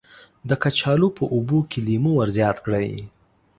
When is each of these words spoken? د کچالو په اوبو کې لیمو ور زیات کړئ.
د 0.49 0.51
کچالو 0.63 1.07
په 1.17 1.23
اوبو 1.35 1.59
کې 1.69 1.79
لیمو 1.87 2.11
ور 2.15 2.29
زیات 2.37 2.57
کړئ. 2.65 2.91